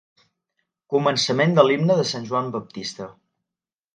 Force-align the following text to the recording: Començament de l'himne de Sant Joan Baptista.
Començament 0.93 1.53
de 1.59 1.67
l'himne 1.67 1.99
de 2.01 2.07
Sant 2.13 2.27
Joan 2.31 2.51
Baptista. 2.57 3.11